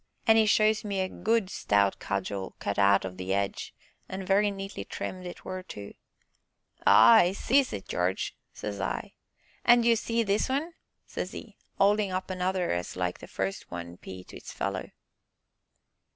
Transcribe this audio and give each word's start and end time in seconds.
an' 0.25 0.35
'e 0.35 0.47
shows 0.47 0.83
me 0.83 0.99
a 0.99 1.07
good, 1.07 1.47
stout 1.51 1.99
cudgel 1.99 2.55
cut 2.57 2.79
out 2.79 3.05
o' 3.05 3.11
th' 3.15 3.21
'edge, 3.29 3.71
an' 4.09 4.25
very 4.25 4.49
neatly 4.49 4.83
trimmed 4.83 5.27
it 5.27 5.45
were 5.45 5.61
too. 5.61 5.93
'Ah! 6.87 7.17
I 7.17 7.31
sees 7.33 7.71
it, 7.71 7.87
Jarge,' 7.87 8.35
says 8.51 8.81
I. 8.81 9.13
'An' 9.63 9.81
d'ye 9.81 9.93
see 9.93 10.23
this 10.23 10.49
un?' 10.49 10.73
says 11.05 11.35
'e, 11.35 11.55
'oldin' 11.79 12.09
up 12.09 12.31
another 12.31 12.71
as 12.71 12.95
like 12.95 13.19
the 13.19 13.27
first 13.27 13.61
as 13.61 13.69
one 13.69 13.97
pea 13.97 14.23
to 14.23 14.37
its 14.37 14.51
fellow. 14.51 14.89